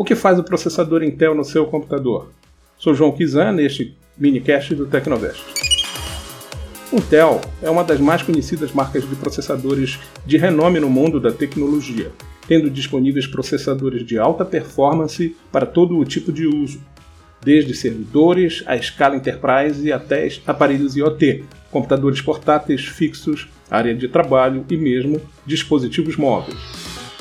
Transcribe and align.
O 0.00 0.02
que 0.02 0.14
faz 0.14 0.38
o 0.38 0.42
processador 0.42 1.02
Intel 1.02 1.34
no 1.34 1.44
seu 1.44 1.66
computador? 1.66 2.32
Sou 2.78 2.94
João 2.94 3.12
Kizan, 3.12 3.52
neste 3.52 3.94
minicast 4.16 4.74
do 4.74 4.86
Tecnovest. 4.86 5.44
Intel 6.90 7.38
é 7.60 7.68
uma 7.68 7.84
das 7.84 8.00
mais 8.00 8.22
conhecidas 8.22 8.72
marcas 8.72 9.06
de 9.06 9.14
processadores 9.14 9.98
de 10.24 10.38
renome 10.38 10.80
no 10.80 10.88
mundo 10.88 11.20
da 11.20 11.30
tecnologia, 11.30 12.10
tendo 12.48 12.70
disponíveis 12.70 13.26
processadores 13.26 14.02
de 14.02 14.18
alta 14.18 14.42
performance 14.42 15.36
para 15.52 15.66
todo 15.66 15.98
o 15.98 16.04
tipo 16.06 16.32
de 16.32 16.46
uso, 16.46 16.80
desde 17.44 17.74
servidores 17.74 18.64
a 18.66 18.76
escala 18.76 19.16
enterprise 19.16 19.92
até 19.92 20.26
aparelhos 20.46 20.96
IoT, 20.96 21.44
computadores 21.70 22.22
portáteis 22.22 22.86
fixos, 22.86 23.50
área 23.70 23.94
de 23.94 24.08
trabalho 24.08 24.64
e 24.70 24.78
mesmo 24.78 25.20
dispositivos 25.44 26.16
móveis. 26.16 26.58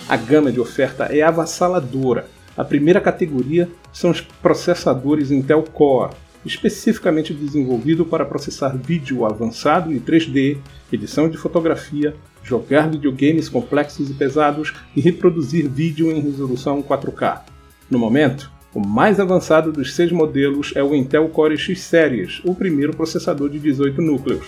A 0.07 0.15
gama 0.15 0.49
de 0.49 0.61
oferta 0.61 1.13
é 1.13 1.21
avassaladora. 1.21 2.38
A 2.59 2.65
primeira 2.65 2.99
categoria 2.99 3.69
são 3.89 4.11
os 4.11 4.19
processadores 4.19 5.31
Intel 5.31 5.63
Core, 5.63 6.11
especificamente 6.45 7.33
desenvolvido 7.33 8.05
para 8.05 8.25
processar 8.25 8.75
vídeo 8.75 9.25
avançado 9.25 9.93
em 9.93 9.97
3D, 10.01 10.57
edição 10.91 11.29
de 11.29 11.37
fotografia, 11.37 12.13
jogar 12.43 12.89
videogames 12.89 13.47
complexos 13.47 14.09
e 14.09 14.13
pesados 14.13 14.73
e 14.93 14.99
reproduzir 14.99 15.69
vídeo 15.69 16.11
em 16.11 16.19
resolução 16.19 16.83
4K. 16.83 17.43
No 17.89 17.97
momento, 17.97 18.51
o 18.73 18.85
mais 18.85 19.21
avançado 19.21 19.71
dos 19.71 19.95
seis 19.95 20.11
modelos 20.11 20.73
é 20.75 20.83
o 20.83 20.93
Intel 20.93 21.29
Core 21.29 21.57
X 21.57 21.79
Series, 21.79 22.41
o 22.43 22.53
primeiro 22.53 22.93
processador 22.93 23.49
de 23.49 23.57
18 23.57 24.01
núcleos. 24.01 24.47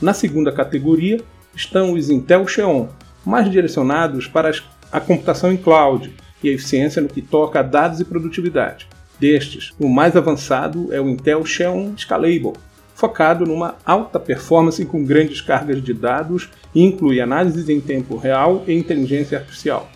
Na 0.00 0.12
segunda 0.12 0.50
categoria 0.50 1.20
estão 1.54 1.92
os 1.92 2.10
Intel 2.10 2.48
Xeon, 2.48 2.88
mais 3.24 3.48
direcionados 3.48 4.26
para 4.26 4.50
a 4.90 4.98
computação 4.98 5.52
em 5.52 5.56
cloud 5.56 6.12
e 6.42 6.48
eficiência 6.48 7.00
no 7.00 7.08
que 7.08 7.22
toca 7.22 7.60
a 7.60 7.62
dados 7.62 8.00
e 8.00 8.04
produtividade. 8.04 8.88
Destes, 9.18 9.72
o 9.78 9.88
mais 9.88 10.16
avançado 10.16 10.92
é 10.92 11.00
o 11.00 11.08
Intel 11.08 11.44
Xeon 11.44 11.92
Scalable, 11.96 12.54
focado 12.94 13.46
numa 13.46 13.76
alta 13.84 14.18
performance 14.18 14.84
com 14.84 15.04
grandes 15.04 15.40
cargas 15.40 15.82
de 15.82 15.92
dados 15.92 16.48
e 16.74 16.82
inclui 16.82 17.20
análises 17.20 17.68
em 17.68 17.80
tempo 17.80 18.16
real 18.16 18.64
e 18.66 18.72
inteligência 18.72 19.38
artificial. 19.38 19.90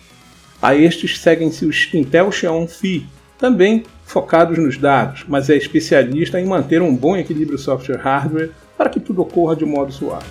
A 0.61 0.75
estes 0.75 1.19
seguem-se 1.19 1.65
os 1.65 1.93
Intel 1.93 2.31
Xeon 2.31 2.67
Phi, 2.67 3.05
também 3.37 3.83
focados 4.05 4.57
nos 4.57 4.77
dados, 4.77 5.25
mas 5.27 5.49
é 5.49 5.55
especialista 5.55 6.39
em 6.39 6.45
manter 6.45 6.81
um 6.81 6.95
bom 6.95 7.15
equilíbrio 7.15 7.57
software-hardware 7.57 8.51
para 8.77 8.89
que 8.89 8.99
tudo 8.99 9.21
ocorra 9.21 9.55
de 9.55 9.65
modo 9.65 9.91
suave. 9.91 10.25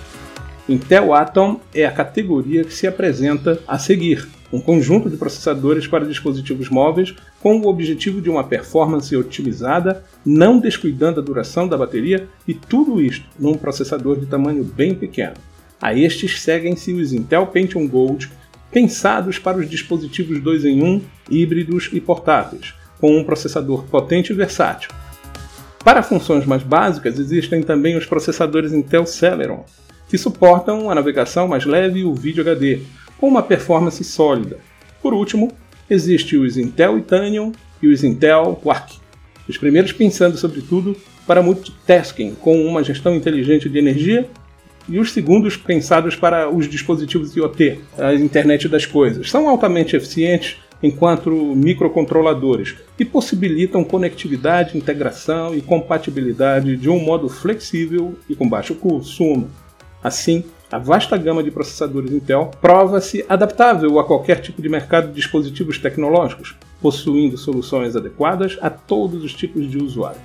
Intel 0.67 1.13
Atom 1.13 1.61
é 1.73 1.85
a 1.85 1.91
categoria 1.91 2.63
que 2.63 2.73
se 2.73 2.85
apresenta 2.85 3.59
a 3.67 3.79
seguir, 3.79 4.27
um 4.51 4.59
conjunto 4.59 5.09
de 5.09 5.17
processadores 5.17 5.87
para 5.87 6.05
dispositivos 6.05 6.69
móveis 6.69 7.13
com 7.41 7.59
o 7.59 7.67
objetivo 7.67 8.21
de 8.21 8.29
uma 8.29 8.43
performance 8.43 9.15
otimizada, 9.15 10.03
não 10.25 10.59
descuidando 10.59 11.19
a 11.19 11.23
duração 11.23 11.67
da 11.67 11.77
bateria 11.77 12.27
e 12.47 12.53
tudo 12.53 13.01
isto 13.01 13.25
num 13.37 13.55
processador 13.55 14.19
de 14.19 14.25
tamanho 14.25 14.63
bem 14.63 14.95
pequeno. 14.95 15.35
A 15.81 15.93
estes 15.93 16.41
seguem-se 16.41 16.93
os 16.93 17.13
Intel 17.13 17.47
Pentium 17.47 17.87
Gold, 17.87 18.29
pensados 18.71 19.37
para 19.37 19.57
os 19.57 19.69
dispositivos 19.69 20.41
2 20.41 20.65
em 20.65 20.83
1, 20.83 21.01
híbridos 21.29 21.89
e 21.93 22.01
portáteis, 22.01 22.73
com 22.99 23.15
um 23.17 23.23
processador 23.23 23.83
potente 23.83 24.31
e 24.31 24.35
versátil. 24.35 24.89
Para 25.83 26.03
funções 26.03 26.45
mais 26.45 26.63
básicas, 26.63 27.19
existem 27.19 27.61
também 27.61 27.95
os 27.95 28.05
processadores 28.05 28.73
Intel 28.73 29.05
Celeron, 29.05 29.63
que 30.09 30.17
suportam 30.17 30.89
a 30.89 30.95
navegação 30.95 31.47
mais 31.47 31.65
leve 31.65 31.99
e 31.99 32.03
o 32.03 32.13
vídeo 32.13 32.41
HD, 32.41 32.81
com 33.19 33.27
uma 33.27 33.41
performance 33.41 34.03
sólida. 34.03 34.59
Por 35.01 35.13
último, 35.13 35.51
existem 35.89 36.39
os 36.39 36.57
Intel 36.57 36.97
Itanium 36.97 37.51
e 37.81 37.87
os 37.87 38.03
Intel 38.03 38.59
Quark, 38.61 38.97
os 39.47 39.57
primeiros 39.57 39.91
pensando 39.91 40.37
sobretudo 40.37 40.95
para 41.25 41.43
multitasking 41.43 42.35
com 42.35 42.65
uma 42.65 42.83
gestão 42.83 43.15
inteligente 43.15 43.69
de 43.69 43.77
energia 43.77 44.27
e 44.89 44.99
os 44.99 45.11
segundos 45.11 45.57
pensados 45.57 46.15
para 46.15 46.49
os 46.49 46.67
dispositivos 46.67 47.35
IoT, 47.35 47.79
a 47.97 48.13
internet 48.13 48.67
das 48.69 48.85
coisas. 48.85 49.29
São 49.29 49.49
altamente 49.49 49.95
eficientes 49.95 50.57
enquanto 50.81 51.31
microcontroladores 51.55 52.75
e 52.97 53.03
possibilitam 53.03 53.83
conectividade, 53.83 54.77
integração 54.77 55.55
e 55.55 55.61
compatibilidade 55.61 56.77
de 56.77 56.89
um 56.89 56.99
modo 56.99 57.27
flexível 57.27 58.17
e 58.29 58.35
com 58.35 58.47
baixo 58.47 58.75
consumo. 58.75 59.49
Assim, 60.03 60.43
a 60.71 60.77
vasta 60.77 61.17
gama 61.17 61.43
de 61.43 61.51
processadores 61.51 62.11
Intel 62.11 62.51
prova-se 62.61 63.25
adaptável 63.27 63.99
a 63.99 64.05
qualquer 64.05 64.41
tipo 64.41 64.61
de 64.61 64.69
mercado 64.69 65.07
de 65.07 65.13
dispositivos 65.13 65.77
tecnológicos, 65.77 66.55
possuindo 66.81 67.37
soluções 67.37 67.95
adequadas 67.95 68.57
a 68.61 68.69
todos 68.69 69.23
os 69.23 69.33
tipos 69.33 69.69
de 69.69 69.77
usuário. 69.77 70.21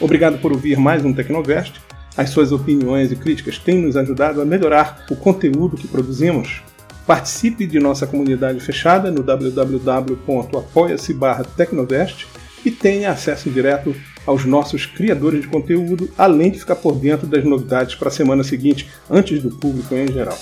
Obrigado 0.00 0.38
por 0.38 0.52
ouvir 0.52 0.78
mais 0.78 1.04
um 1.04 1.12
Tecnovest. 1.12 1.80
As 2.16 2.30
suas 2.30 2.52
opiniões 2.52 3.10
e 3.10 3.16
críticas 3.16 3.58
têm 3.58 3.78
nos 3.78 3.96
ajudado 3.96 4.40
a 4.40 4.44
melhorar 4.44 5.06
o 5.10 5.16
conteúdo 5.16 5.76
que 5.76 5.88
produzimos 5.88 6.62
Participe 7.06 7.66
de 7.66 7.78
nossa 7.78 8.06
comunidade 8.06 8.60
fechada 8.60 9.10
no 9.10 9.22
www.apoia-se 9.22 11.14
Tecnovest 11.54 12.26
e 12.64 12.70
tenha 12.70 13.10
acesso 13.10 13.50
direto 13.50 13.94
aos 14.26 14.44
nossos 14.44 14.86
criadores 14.86 15.42
de 15.42 15.48
conteúdo, 15.48 16.08
além 16.16 16.50
de 16.50 16.58
ficar 16.58 16.76
por 16.76 16.94
dentro 16.94 17.26
das 17.26 17.44
novidades 17.44 17.94
para 17.94 18.08
a 18.08 18.12
semana 18.12 18.42
seguinte, 18.42 18.88
antes 19.10 19.42
do 19.42 19.50
público 19.50 19.94
em 19.94 20.12
geral. 20.12 20.38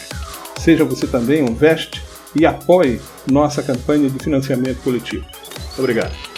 Seja 0.58 0.84
você 0.84 1.06
também 1.06 1.42
um 1.42 1.54
Vest 1.54 2.00
e 2.34 2.46
apoie 2.46 3.00
nossa 3.30 3.62
campanha 3.62 4.08
de 4.08 4.18
financiamento 4.18 4.82
coletivo. 4.82 5.24
Obrigado. 5.78 6.31